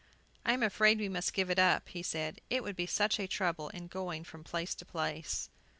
"I 0.43 0.53
am 0.53 0.63
afraid 0.63 0.97
we 0.97 1.09
must 1.09 1.31
give 1.31 1.51
it 1.51 1.59
up," 1.59 1.89
he 1.89 2.01
said; 2.01 2.41
"it 2.49 2.63
would 2.63 2.75
be 2.75 2.87
such 2.87 3.19
a 3.19 3.27
trouble 3.27 3.69
in 3.69 3.85
going 3.85 4.23
from 4.23 4.43
place 4.43 4.73
to 4.73 4.83
place." 4.83 5.51